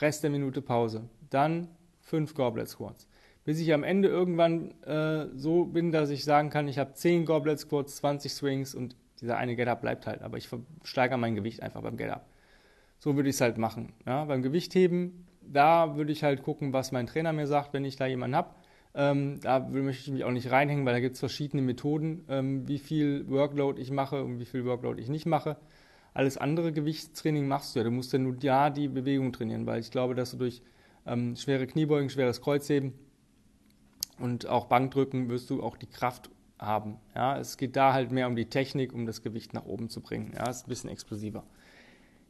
Rest 0.00 0.22
der 0.22 0.30
Minute 0.30 0.62
Pause. 0.62 1.08
Dann 1.30 1.68
5 2.00 2.34
Goblet 2.34 2.68
Squats 2.68 3.08
bis 3.44 3.60
ich 3.60 3.72
am 3.72 3.84
Ende 3.84 4.08
irgendwann 4.08 4.70
äh, 4.82 5.26
so 5.36 5.66
bin, 5.66 5.92
dass 5.92 6.10
ich 6.10 6.24
sagen 6.24 6.50
kann, 6.50 6.66
ich 6.66 6.78
habe 6.78 6.94
10 6.94 7.26
Goblet 7.26 7.60
Squats, 7.60 7.96
20 7.96 8.32
Swings 8.32 8.74
und 8.74 8.96
dieser 9.20 9.36
eine 9.36 9.54
Get-Up 9.54 9.82
bleibt 9.82 10.06
halt. 10.06 10.22
Aber 10.22 10.38
ich 10.38 10.48
steigere 10.82 11.18
mein 11.18 11.34
Gewicht 11.34 11.62
einfach 11.62 11.82
beim 11.82 11.96
Get-Up. 11.96 12.26
So 12.98 13.16
würde 13.16 13.28
ich 13.28 13.36
es 13.36 13.40
halt 13.42 13.58
machen. 13.58 13.92
Ja? 14.06 14.24
Beim 14.24 14.42
Gewichtheben, 14.42 15.26
da 15.42 15.94
würde 15.96 16.10
ich 16.10 16.24
halt 16.24 16.42
gucken, 16.42 16.72
was 16.72 16.90
mein 16.90 17.06
Trainer 17.06 17.32
mir 17.32 17.46
sagt, 17.46 17.74
wenn 17.74 17.84
ich 17.84 17.96
da 17.96 18.06
jemanden 18.06 18.36
habe. 18.36 18.54
Ähm, 18.96 19.40
da 19.40 19.58
möchte 19.58 20.02
ich 20.02 20.12
mich 20.12 20.24
auch 20.24 20.30
nicht 20.30 20.50
reinhängen, 20.50 20.86
weil 20.86 20.94
da 20.94 21.00
gibt 21.00 21.14
es 21.14 21.20
verschiedene 21.20 21.62
Methoden, 21.62 22.24
ähm, 22.28 22.68
wie 22.68 22.78
viel 22.78 23.28
Workload 23.28 23.80
ich 23.80 23.90
mache 23.90 24.22
und 24.22 24.38
wie 24.38 24.44
viel 24.44 24.64
Workload 24.64 25.00
ich 25.00 25.08
nicht 25.08 25.26
mache. 25.26 25.56
Alles 26.12 26.38
andere 26.38 26.72
Gewichtstraining 26.72 27.48
machst 27.48 27.74
du 27.74 27.80
ja. 27.80 27.84
Du 27.84 27.90
musst 27.90 28.12
ja 28.12 28.20
nur 28.20 28.36
ja 28.40 28.70
die 28.70 28.86
Bewegung 28.86 29.32
trainieren, 29.32 29.66
weil 29.66 29.80
ich 29.80 29.90
glaube, 29.90 30.14
dass 30.14 30.30
du 30.30 30.36
durch 30.36 30.62
ähm, 31.06 31.34
schwere 31.34 31.66
Kniebeugen, 31.66 32.08
schweres 32.08 32.40
Kreuzheben 32.40 32.92
und 34.20 34.46
auch 34.46 34.66
Bankdrücken 34.66 35.28
wirst 35.28 35.50
du 35.50 35.62
auch 35.62 35.76
die 35.76 35.88
Kraft 35.88 36.30
haben. 36.58 36.98
Ja, 37.16 37.38
es 37.38 37.56
geht 37.56 37.74
da 37.74 37.92
halt 37.92 38.12
mehr 38.12 38.28
um 38.28 38.36
die 38.36 38.48
Technik, 38.48 38.92
um 38.92 39.06
das 39.06 39.22
Gewicht 39.22 39.54
nach 39.54 39.64
oben 39.64 39.88
zu 39.90 40.00
bringen. 40.00 40.32
Ja, 40.36 40.48
ist 40.48 40.66
ein 40.66 40.68
bisschen 40.68 40.90
explosiver. 40.90 41.44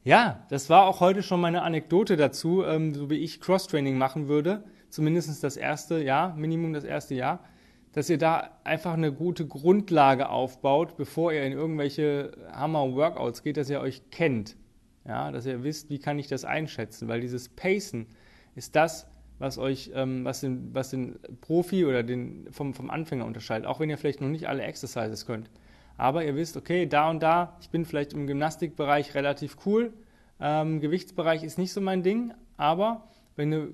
Ja, 0.03 0.47
das 0.51 0.69
war 0.69 0.87
auch 0.87 1.01
heute 1.01 1.23
schon 1.23 1.41
meine 1.41 1.63
Anekdote 1.63 2.17
dazu, 2.17 2.65
ähm, 2.65 2.95
so 2.95 3.11
wie 3.11 3.17
ich 3.17 3.41
Cross-Training 3.41 3.97
machen 3.97 4.29
würde, 4.29 4.65
zumindest 4.95 5.43
das 5.43 5.57
erste 5.57 6.03
Jahr, 6.03 6.35
Minimum 6.37 6.73
das 6.73 6.85
erste 6.85 7.15
Jahr, 7.15 7.41
dass 7.93 8.11
ihr 8.11 8.19
da 8.19 8.51
einfach 8.65 8.95
eine 8.95 9.13
gute 9.13 9.47
Grundlage 9.47 10.29
aufbaut, 10.29 10.97
bevor 10.97 11.33
ihr 11.33 11.45
in 11.45 11.53
irgendwelche 11.53 12.33
Hammer-Workouts 12.53 13.43
geht, 13.43 13.57
dass 13.57 13.71
ihr 13.71 13.81
euch 13.81 14.11
kennt. 14.11 14.57
Ja, 15.07 15.31
dass 15.31 15.47
ihr 15.47 15.63
wisst, 15.63 15.91
wie 15.91 15.99
kann 15.99 16.19
ich 16.19 16.29
das 16.29 16.45
einschätzen, 16.45 17.09
weil 17.09 17.21
dieses 17.21 17.51
Pacen 17.51 18.07
ist 18.55 18.75
das, 18.75 19.07
was 19.39 19.59
euch, 19.59 19.91
ähm, 19.95 20.25
was, 20.25 20.41
den, 20.41 20.75
was 20.75 20.91
den 20.91 21.19
Profi 21.41 21.85
oder 21.85 22.03
den 22.03 22.49
vom, 22.51 22.73
vom 22.73 22.89
Anfänger 22.89 23.27
unterscheidet, 23.27 23.67
auch 23.67 23.81
wenn 23.81 23.91
ihr 23.91 23.99
vielleicht 23.99 24.21
noch 24.21 24.29
nicht 24.29 24.49
alle 24.49 24.63
Exercises 24.63 25.27
könnt. 25.27 25.51
Aber 25.97 26.25
ihr 26.25 26.35
wisst, 26.35 26.57
okay, 26.57 26.87
da 26.87 27.11
und 27.11 27.23
da, 27.23 27.57
ich 27.61 27.71
bin 27.71 27.85
vielleicht 27.85 28.13
im 28.13 28.27
Gymnastikbereich 28.27 29.15
relativ 29.15 29.59
cool, 29.67 29.93
ähm, 30.41 30.81
Gewichtsbereich 30.81 31.45
ist 31.45 31.59
nicht 31.59 31.73
so 31.73 31.81
mein 31.81 32.03
Ding, 32.03 32.33
aber 32.57 33.09
wenn 33.37 33.53
eine 33.53 33.63
äh, 33.65 33.71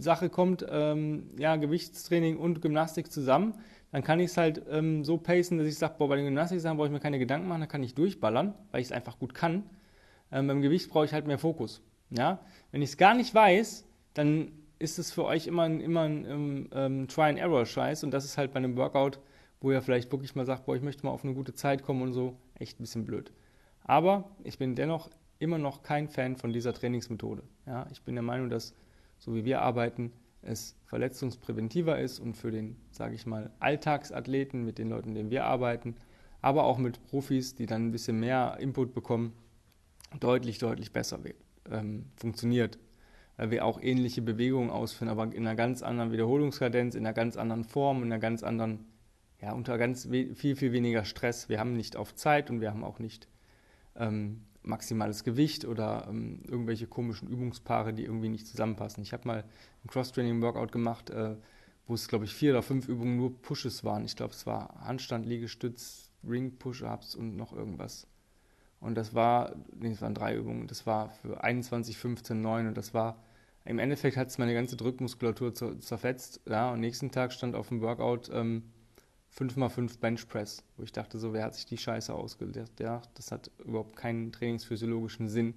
Sache 0.00 0.28
kommt, 0.28 0.66
ähm, 0.68 1.30
ja, 1.38 1.56
Gewichtstraining 1.56 2.36
und 2.36 2.62
Gymnastik 2.62 3.10
zusammen, 3.10 3.54
dann 3.92 4.02
kann 4.02 4.20
ich 4.20 4.30
es 4.30 4.36
halt 4.36 4.62
ähm, 4.68 5.04
so 5.04 5.16
pacen, 5.16 5.58
dass 5.58 5.66
ich 5.66 5.78
sage, 5.78 5.94
boah, 5.98 6.08
bei 6.08 6.16
den 6.16 6.24
Gymnastiksachen 6.24 6.76
brauche 6.76 6.88
ich 6.88 6.92
mir 6.92 7.00
keine 7.00 7.18
Gedanken 7.18 7.48
machen, 7.48 7.60
da 7.60 7.66
kann 7.66 7.82
ich 7.82 7.94
durchballern, 7.94 8.54
weil 8.70 8.80
ich 8.80 8.88
es 8.88 8.92
einfach 8.92 9.18
gut 9.18 9.34
kann. 9.34 9.64
Ähm, 10.32 10.48
beim 10.48 10.60
Gewicht 10.60 10.90
brauche 10.90 11.04
ich 11.04 11.12
halt 11.12 11.26
mehr 11.26 11.38
Fokus. 11.38 11.82
Ja? 12.10 12.40
Wenn 12.72 12.82
ich 12.82 12.90
es 12.90 12.96
gar 12.96 13.14
nicht 13.14 13.34
weiß, 13.34 13.86
dann 14.14 14.52
ist 14.78 14.98
es 14.98 15.12
für 15.12 15.24
euch 15.24 15.46
immer 15.46 15.62
ein, 15.62 15.80
immer 15.80 16.02
ein 16.02 16.24
ähm, 16.26 16.68
ähm, 16.72 17.08
Try-and-Error-Scheiß 17.08 18.04
und 18.04 18.10
das 18.10 18.24
ist 18.24 18.36
halt 18.36 18.52
bei 18.52 18.58
einem 18.58 18.76
Workout, 18.76 19.20
wo 19.60 19.70
ihr 19.72 19.80
vielleicht 19.80 20.12
wirklich 20.12 20.34
mal 20.34 20.44
sagt, 20.44 20.66
boah, 20.66 20.76
ich 20.76 20.82
möchte 20.82 21.06
mal 21.06 21.12
auf 21.12 21.24
eine 21.24 21.34
gute 21.34 21.54
Zeit 21.54 21.82
kommen 21.82 22.02
und 22.02 22.12
so, 22.12 22.36
echt 22.58 22.78
ein 22.78 22.82
bisschen 22.82 23.04
blöd. 23.04 23.32
Aber 23.84 24.30
ich 24.44 24.58
bin 24.58 24.74
dennoch 24.74 25.10
immer 25.38 25.58
noch 25.58 25.82
kein 25.82 26.08
Fan 26.08 26.36
von 26.36 26.52
dieser 26.52 26.74
Trainingsmethode. 26.74 27.42
Ja? 27.66 27.86
Ich 27.90 28.02
bin 28.02 28.14
der 28.14 28.22
Meinung, 28.22 28.50
dass 28.50 28.74
so 29.26 29.34
wie 29.34 29.44
wir 29.44 29.60
arbeiten, 29.60 30.12
es 30.40 30.76
verletzungspräventiver 30.84 31.98
ist 31.98 32.20
und 32.20 32.36
für 32.36 32.52
den, 32.52 32.76
sage 32.92 33.16
ich 33.16 33.26
mal, 33.26 33.50
Alltagsathleten, 33.58 34.64
mit 34.64 34.78
den 34.78 34.88
Leuten, 34.88 35.10
mit 35.10 35.18
denen 35.18 35.30
wir 35.30 35.44
arbeiten, 35.44 35.96
aber 36.40 36.64
auch 36.64 36.78
mit 36.78 37.04
Profis, 37.06 37.56
die 37.56 37.66
dann 37.66 37.88
ein 37.88 37.92
bisschen 37.92 38.20
mehr 38.20 38.56
Input 38.60 38.94
bekommen, 38.94 39.32
deutlich, 40.20 40.58
deutlich 40.58 40.92
besser 40.92 41.18
ähm, 41.70 42.06
funktioniert. 42.16 42.78
Weil 43.36 43.50
wir 43.50 43.64
auch 43.66 43.82
ähnliche 43.82 44.22
Bewegungen 44.22 44.70
ausführen, 44.70 45.10
aber 45.10 45.24
in 45.24 45.46
einer 45.46 45.56
ganz 45.56 45.82
anderen 45.82 46.12
Wiederholungskadenz, 46.12 46.94
in 46.94 47.04
einer 47.04 47.12
ganz 47.12 47.36
anderen 47.36 47.64
Form, 47.64 47.98
in 47.98 48.04
einer 48.04 48.20
ganz 48.20 48.42
anderen, 48.42 48.86
ja, 49.42 49.52
unter 49.52 49.76
ganz 49.76 50.06
viel, 50.06 50.56
viel 50.56 50.72
weniger 50.72 51.04
Stress. 51.04 51.48
Wir 51.48 51.58
haben 51.58 51.74
nicht 51.74 51.96
auf 51.96 52.14
Zeit 52.14 52.48
und 52.48 52.60
wir 52.60 52.70
haben 52.70 52.84
auch 52.84 52.98
nicht 52.98 53.28
ähm, 53.96 54.46
maximales 54.66 55.24
Gewicht 55.24 55.64
oder 55.64 56.06
ähm, 56.08 56.40
irgendwelche 56.48 56.86
komischen 56.86 57.28
Übungspaare, 57.28 57.92
die 57.92 58.04
irgendwie 58.04 58.28
nicht 58.28 58.46
zusammenpassen. 58.46 59.02
Ich 59.02 59.12
habe 59.12 59.26
mal 59.26 59.44
ein 59.84 59.88
Cross-Training-Workout 59.88 60.72
gemacht, 60.72 61.10
äh, 61.10 61.36
wo 61.86 61.94
es, 61.94 62.08
glaube 62.08 62.24
ich, 62.24 62.34
vier 62.34 62.52
oder 62.52 62.62
fünf 62.62 62.88
Übungen 62.88 63.16
nur 63.16 63.40
Pushes 63.40 63.84
waren. 63.84 64.04
Ich 64.04 64.16
glaube, 64.16 64.32
es 64.32 64.46
war 64.46 64.74
Handstand, 64.84 65.26
Liegestütz, 65.26 66.10
Ring-Push-Ups 66.28 67.14
und 67.14 67.36
noch 67.36 67.52
irgendwas. 67.52 68.06
Und 68.80 68.96
das 68.96 69.14
war, 69.14 69.54
nee, 69.78 69.92
es 69.92 70.02
waren 70.02 70.14
drei 70.14 70.36
Übungen, 70.36 70.66
das 70.66 70.86
war 70.86 71.10
für 71.10 71.42
21, 71.42 71.96
15, 71.96 72.40
9 72.40 72.68
und 72.68 72.76
das 72.76 72.92
war, 72.92 73.22
im 73.64 73.78
Endeffekt 73.78 74.16
hat 74.16 74.28
es 74.28 74.38
meine 74.38 74.54
ganze 74.54 74.76
Drückmuskulatur 74.76 75.54
zerfetzt. 75.80 76.40
Ja, 76.48 76.72
und 76.72 76.80
nächsten 76.80 77.10
Tag 77.10 77.32
stand 77.32 77.54
auf 77.54 77.68
dem 77.68 77.80
Workout 77.80 78.30
ähm, 78.32 78.64
5x5 79.38 80.00
Benchpress, 80.00 80.64
wo 80.76 80.82
ich 80.82 80.92
dachte, 80.92 81.18
so, 81.18 81.32
wer 81.32 81.44
hat 81.44 81.54
sich 81.54 81.66
die 81.66 81.76
Scheiße 81.76 82.14
ausgedacht? 82.14 82.80
Ja, 82.80 83.02
das 83.14 83.32
hat 83.32 83.50
überhaupt 83.64 83.96
keinen 83.96 84.32
trainingsphysiologischen 84.32 85.28
Sinn, 85.28 85.54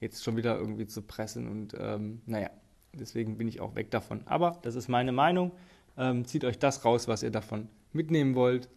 jetzt 0.00 0.24
schon 0.24 0.36
wieder 0.36 0.58
irgendwie 0.58 0.86
zu 0.86 1.02
pressen 1.02 1.48
und 1.48 1.74
ähm, 1.78 2.22
naja, 2.26 2.50
deswegen 2.92 3.38
bin 3.38 3.48
ich 3.48 3.60
auch 3.60 3.74
weg 3.74 3.90
davon. 3.90 4.22
Aber 4.26 4.58
das 4.62 4.74
ist 4.74 4.88
meine 4.88 5.12
Meinung. 5.12 5.52
Ähm, 5.96 6.24
zieht 6.24 6.44
euch 6.44 6.58
das 6.58 6.84
raus, 6.84 7.06
was 7.06 7.22
ihr 7.22 7.30
davon 7.30 7.68
mitnehmen 7.92 8.34
wollt. 8.34 8.68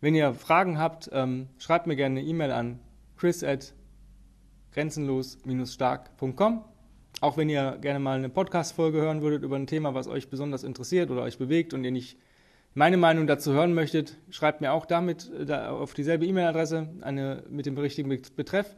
Wenn 0.00 0.14
ihr 0.14 0.34
Fragen 0.34 0.78
habt, 0.78 1.10
ähm, 1.12 1.48
schreibt 1.58 1.86
mir 1.86 1.96
gerne 1.96 2.20
eine 2.20 2.28
E-Mail 2.28 2.50
an 2.50 2.80
chris 3.16 3.44
at 3.44 3.72
grenzenlos-stark.com. 4.72 6.64
Auch 7.20 7.36
wenn 7.36 7.48
ihr 7.48 7.78
gerne 7.80 8.00
mal 8.00 8.18
eine 8.18 8.30
Podcast-Folge 8.30 8.98
hören 8.98 9.22
würdet 9.22 9.44
über 9.44 9.54
ein 9.56 9.68
Thema, 9.68 9.94
was 9.94 10.08
euch 10.08 10.28
besonders 10.28 10.64
interessiert 10.64 11.10
oder 11.10 11.22
euch 11.22 11.38
bewegt 11.38 11.72
und 11.72 11.84
ihr 11.84 11.92
nicht 11.92 12.18
meine 12.74 12.96
Meinung 12.96 13.26
dazu 13.26 13.52
hören 13.52 13.74
möchtet, 13.74 14.18
schreibt 14.30 14.60
mir 14.60 14.72
auch 14.72 14.86
damit 14.86 15.30
äh, 15.30 15.44
da 15.44 15.70
auf 15.70 15.94
dieselbe 15.94 16.26
E-Mail-Adresse, 16.26 16.88
eine 17.02 17.44
mit 17.48 17.66
dem 17.66 17.76
richtigen 17.76 18.08
Betreff. 18.36 18.76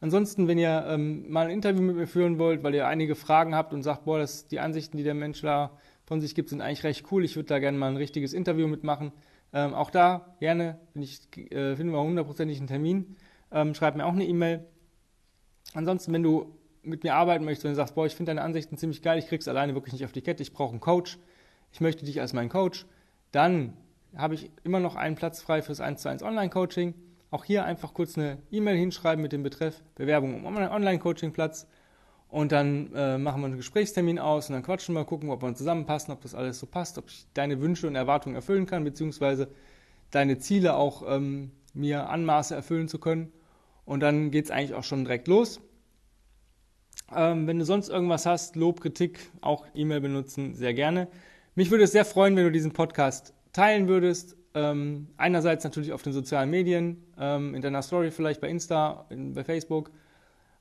Ansonsten, 0.00 0.48
wenn 0.48 0.58
ihr 0.58 0.84
ähm, 0.88 1.30
mal 1.30 1.46
ein 1.46 1.52
Interview 1.52 1.80
mit 1.80 1.96
mir 1.96 2.06
führen 2.06 2.38
wollt, 2.38 2.62
weil 2.62 2.74
ihr 2.74 2.86
einige 2.86 3.14
Fragen 3.14 3.54
habt 3.54 3.72
und 3.72 3.82
sagt, 3.82 4.04
boah, 4.04 4.18
das, 4.18 4.48
die 4.48 4.60
Ansichten, 4.60 4.96
die 4.96 5.02
der 5.02 5.14
Mensch 5.14 5.40
da 5.40 5.78
von 6.04 6.20
sich 6.20 6.34
gibt, 6.34 6.50
sind 6.50 6.60
eigentlich 6.60 6.84
recht 6.84 7.06
cool. 7.10 7.24
Ich 7.24 7.36
würde 7.36 7.48
da 7.48 7.58
gerne 7.58 7.78
mal 7.78 7.88
ein 7.88 7.96
richtiges 7.96 8.34
Interview 8.34 8.66
mitmachen. 8.66 9.12
Ähm, 9.52 9.72
auch 9.72 9.90
da 9.90 10.34
gerne, 10.40 10.78
wenn 10.92 11.02
ich, 11.02 11.20
äh, 11.36 11.76
finden 11.76 11.92
wir 11.92 12.02
hundertprozentig 12.02 12.58
einen 12.58 12.66
Termin. 12.66 13.16
Ähm, 13.50 13.74
schreib 13.74 13.96
mir 13.96 14.04
auch 14.04 14.12
eine 14.12 14.26
E-Mail. 14.26 14.66
Ansonsten, 15.72 16.12
wenn 16.12 16.22
du 16.22 16.54
mit 16.82 17.02
mir 17.02 17.14
arbeiten 17.14 17.44
möchtest, 17.44 17.64
du 17.64 17.74
sagst, 17.74 17.94
boah, 17.94 18.04
ich 18.04 18.14
finde 18.14 18.30
deine 18.30 18.42
Ansichten 18.42 18.76
ziemlich 18.76 19.00
geil, 19.00 19.18
ich 19.18 19.26
krieg's 19.26 19.48
alleine 19.48 19.74
wirklich 19.74 19.94
nicht 19.94 20.04
auf 20.04 20.12
die 20.12 20.20
Kette, 20.20 20.42
ich 20.42 20.52
brauche 20.52 20.72
einen 20.72 20.80
Coach, 20.80 21.18
ich 21.72 21.80
möchte 21.80 22.04
dich 22.04 22.20
als 22.20 22.32
meinen 22.32 22.50
Coach, 22.50 22.84
dann 23.34 23.76
habe 24.16 24.34
ich 24.34 24.50
immer 24.62 24.80
noch 24.80 24.96
einen 24.96 25.16
Platz 25.16 25.42
frei 25.42 25.62
fürs 25.62 25.80
1 25.80 26.02
zu 26.02 26.08
1 26.08 26.22
Online-Coaching. 26.22 26.94
Auch 27.30 27.44
hier 27.44 27.64
einfach 27.64 27.94
kurz 27.94 28.16
eine 28.16 28.38
E-Mail 28.50 28.76
hinschreiben 28.76 29.20
mit 29.20 29.32
dem 29.32 29.42
Betreff 29.42 29.82
Bewerbung 29.96 30.44
um 30.44 30.56
Online-Coaching-Platz. 30.56 31.66
Und 32.28 32.52
dann 32.52 32.92
äh, 32.94 33.18
machen 33.18 33.42
wir 33.42 33.46
einen 33.46 33.56
Gesprächstermin 33.56 34.18
aus 34.18 34.48
und 34.48 34.54
dann 34.54 34.62
quatschen 34.62 34.94
wir, 34.94 35.04
gucken, 35.04 35.30
ob 35.30 35.42
wir 35.42 35.54
zusammenpassen, 35.54 36.12
ob 36.12 36.20
das 36.20 36.34
alles 36.34 36.58
so 36.58 36.66
passt, 36.66 36.98
ob 36.98 37.08
ich 37.08 37.26
deine 37.34 37.60
Wünsche 37.60 37.86
und 37.86 37.94
Erwartungen 37.94 38.34
erfüllen 38.34 38.66
kann, 38.66 38.82
beziehungsweise 38.82 39.48
deine 40.10 40.38
Ziele 40.38 40.74
auch 40.74 41.04
ähm, 41.06 41.52
mir 41.74 42.08
anmaße 42.08 42.54
erfüllen 42.54 42.88
zu 42.88 42.98
können. 42.98 43.32
Und 43.84 44.00
dann 44.00 44.30
geht 44.30 44.46
es 44.46 44.50
eigentlich 44.50 44.74
auch 44.74 44.84
schon 44.84 45.04
direkt 45.04 45.28
los. 45.28 45.60
Ähm, 47.14 47.46
wenn 47.46 47.58
du 47.58 47.64
sonst 47.64 47.88
irgendwas 47.88 48.26
hast, 48.26 48.56
Lob, 48.56 48.80
Kritik, 48.80 49.30
auch 49.40 49.66
E-Mail 49.74 50.00
benutzen, 50.00 50.54
sehr 50.54 50.74
gerne. 50.74 51.08
Mich 51.56 51.70
würde 51.70 51.84
es 51.84 51.92
sehr 51.92 52.04
freuen, 52.04 52.34
wenn 52.34 52.44
du 52.44 52.50
diesen 52.50 52.72
Podcast 52.72 53.32
teilen 53.52 53.86
würdest. 53.86 54.36
Ähm, 54.54 55.06
einerseits 55.16 55.62
natürlich 55.62 55.92
auf 55.92 56.02
den 56.02 56.12
sozialen 56.12 56.50
Medien, 56.50 57.04
ähm, 57.16 57.54
in 57.54 57.62
deiner 57.62 57.82
Story 57.82 58.10
vielleicht 58.10 58.40
bei 58.40 58.48
Insta, 58.48 59.06
in, 59.08 59.34
bei 59.34 59.44
Facebook. 59.44 59.92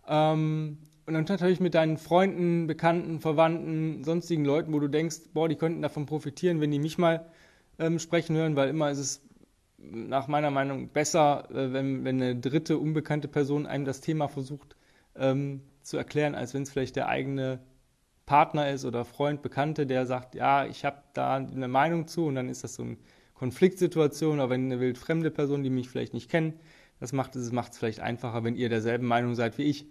Ähm, 0.08 0.78
und 1.08 1.14
dann 1.16 1.26
natürlich 1.28 1.60
mit 1.60 1.74
deinen 1.74 1.98
Freunden, 1.98 2.68
Bekannten, 2.68 3.20
Verwandten, 3.20 4.04
sonstigen 4.04 4.46
Leuten, 4.46 4.72
wo 4.72 4.80
du 4.80 4.88
denkst, 4.88 5.18
boah, 5.34 5.50
die 5.50 5.56
könnten 5.56 5.82
davon 5.82 6.06
profitieren, 6.06 6.62
wenn 6.62 6.70
die 6.70 6.80
mich 6.80 7.00
mal 7.00 7.26
ähm, 7.80 7.98
sprechen 7.98 8.36
hören, 8.36 8.56
weil 8.56 8.70
immer 8.70 8.92
ist 8.92 9.00
es 9.00 9.22
nach 9.78 10.28
meiner 10.28 10.52
Meinung 10.52 10.90
besser, 10.90 11.50
äh, 11.50 11.74
wenn, 11.74 12.04
wenn 12.04 12.22
eine 12.22 12.36
dritte, 12.36 12.78
unbekannte 12.78 13.28
Person 13.28 13.66
einem 13.66 13.86
das 13.86 14.00
Thema 14.00 14.28
versucht 14.28 14.76
ähm, 15.16 15.62
zu 15.82 15.98
erklären, 15.98 16.36
als 16.36 16.54
wenn 16.54 16.62
es 16.62 16.72
vielleicht 16.72 16.96
der 16.96 17.08
eigene 17.08 17.60
Partner 18.26 18.70
ist 18.70 18.86
oder 18.86 19.06
Freund, 19.06 19.42
Bekannte, 19.42 19.86
der 19.86 20.06
sagt, 20.06 20.36
ja, 20.36 20.66
ich 20.66 20.86
habe 20.86 20.98
da 21.14 21.36
eine 21.36 21.68
Meinung 21.68 22.08
zu 22.08 22.26
und 22.26 22.36
dann 22.36 22.50
ist 22.50 22.64
das 22.64 22.76
so 22.76 22.84
eine 22.84 22.98
Konfliktsituation, 23.34 24.40
aber 24.40 24.52
wenn 24.52 24.66
eine 24.66 24.80
wildfremde 24.80 25.32
Person, 25.32 25.64
die 25.64 25.70
mich 25.70 25.90
vielleicht 25.90 26.14
nicht 26.14 26.30
kennt, 26.30 26.56
das 27.00 27.12
macht 27.12 27.36
es 27.36 27.52
macht 27.52 27.76
vielleicht 27.76 28.00
einfacher, 28.00 28.44
wenn 28.44 28.56
ihr 28.56 28.70
derselben 28.70 29.06
Meinung 29.08 29.36
seid 29.36 29.58
wie 29.58 29.64
ich. 29.64 29.86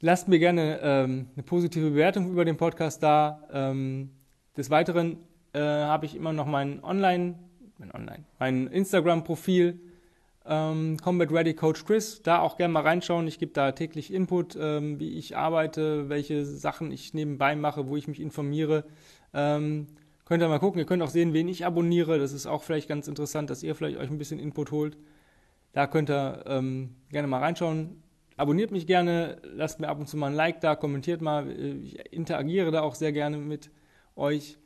Lasst 0.00 0.26
mir 0.26 0.40
gerne 0.40 0.80
ähm, 0.82 1.28
eine 1.36 1.44
positive 1.44 1.90
Bewertung 1.90 2.28
über 2.28 2.44
den 2.44 2.56
Podcast 2.56 3.04
da. 3.04 3.46
Ähm, 3.52 4.10
des 4.56 4.68
Weiteren 4.68 5.18
äh, 5.52 5.60
habe 5.60 6.06
ich 6.06 6.16
immer 6.16 6.32
noch 6.32 6.46
mein 6.46 6.82
Online, 6.82 7.38
mein 7.78 7.94
Online, 7.94 8.24
mein 8.40 8.66
Instagram-Profil 8.66 9.80
ähm, 10.46 10.96
Combat 11.02 11.30
Ready 11.30 11.54
Coach 11.54 11.84
Chris, 11.84 12.22
da 12.22 12.40
auch 12.40 12.56
gerne 12.56 12.72
mal 12.72 12.82
reinschauen. 12.82 13.26
Ich 13.28 13.38
gebe 13.38 13.52
da 13.52 13.72
täglich 13.72 14.12
Input, 14.12 14.56
ähm, 14.60 14.98
wie 14.98 15.18
ich 15.18 15.36
arbeite, 15.36 16.08
welche 16.08 16.44
Sachen 16.44 16.90
ich 16.90 17.14
nebenbei 17.14 17.54
mache, 17.54 17.88
wo 17.88 17.96
ich 17.96 18.08
mich 18.08 18.20
informiere. 18.20 18.84
Ähm, 19.34 19.86
könnt 20.24 20.42
ihr 20.42 20.48
mal 20.48 20.58
gucken. 20.58 20.78
Ihr 20.78 20.86
könnt 20.86 21.02
auch 21.02 21.10
sehen, 21.10 21.32
wen 21.32 21.48
ich 21.48 21.64
abonniere. 21.64 22.18
Das 22.18 22.32
ist 22.32 22.46
auch 22.46 22.62
vielleicht 22.62 22.88
ganz 22.88 23.08
interessant, 23.08 23.50
dass 23.50 23.62
ihr 23.62 23.74
vielleicht 23.74 23.98
euch 23.98 24.10
ein 24.10 24.18
bisschen 24.18 24.40
Input 24.40 24.70
holt. 24.72 24.98
Da 25.72 25.86
könnt 25.86 26.10
ihr 26.10 26.44
ähm, 26.46 26.96
gerne 27.10 27.28
mal 27.28 27.40
reinschauen. 27.40 28.02
Abonniert 28.36 28.72
mich 28.72 28.86
gerne, 28.86 29.36
lasst 29.44 29.78
mir 29.78 29.88
ab 29.88 29.98
und 30.00 30.08
zu 30.08 30.16
mal 30.16 30.28
ein 30.28 30.34
Like 30.34 30.60
da, 30.60 30.74
kommentiert 30.74 31.20
mal. 31.20 31.50
Ich 31.50 31.98
interagiere 32.12 32.70
da 32.70 32.80
auch 32.80 32.94
sehr 32.94 33.12
gerne 33.12 33.36
mit 33.36 33.70
euch. 34.16 34.58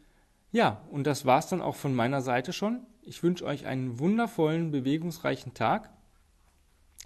Ja, 0.52 0.82
und 0.90 1.06
das 1.06 1.26
war's 1.26 1.48
dann 1.48 1.60
auch 1.60 1.76
von 1.76 1.94
meiner 1.94 2.22
Seite 2.22 2.52
schon. 2.52 2.86
Ich 3.02 3.22
wünsche 3.22 3.44
euch 3.44 3.66
einen 3.66 3.98
wundervollen, 3.98 4.70
bewegungsreichen 4.70 5.54
Tag. 5.54 5.90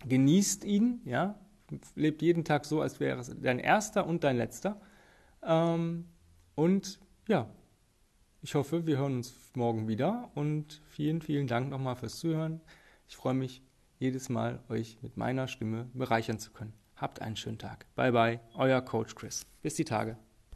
Genießt 0.06 0.64
ihn, 0.64 1.00
ja. 1.04 1.38
Lebt 1.94 2.22
jeden 2.22 2.44
Tag 2.44 2.64
so, 2.64 2.80
als 2.80 3.00
wäre 3.00 3.20
es 3.20 3.34
dein 3.40 3.58
erster 3.58 4.06
und 4.06 4.24
dein 4.24 4.36
letzter. 4.36 4.80
Ähm, 5.42 6.06
und 6.54 6.98
ja, 7.28 7.48
ich 8.42 8.54
hoffe, 8.54 8.86
wir 8.86 8.98
hören 8.98 9.16
uns 9.16 9.34
morgen 9.54 9.86
wieder 9.86 10.30
und 10.34 10.80
vielen, 10.88 11.20
vielen 11.20 11.46
Dank 11.46 11.68
nochmal 11.68 11.96
fürs 11.96 12.18
Zuhören. 12.18 12.60
Ich 13.08 13.16
freue 13.16 13.34
mich 13.34 13.62
jedes 13.98 14.30
Mal, 14.30 14.60
euch 14.68 14.98
mit 15.02 15.16
meiner 15.16 15.46
Stimme 15.46 15.88
bereichern 15.92 16.38
zu 16.38 16.50
können. 16.50 16.72
Habt 16.96 17.20
einen 17.20 17.36
schönen 17.36 17.58
Tag. 17.58 17.86
Bye 17.94 18.12
bye, 18.12 18.40
euer 18.54 18.80
Coach 18.80 19.14
Chris. 19.14 19.44
Bis 19.62 19.74
die 19.74 19.84
Tage. 19.84 20.16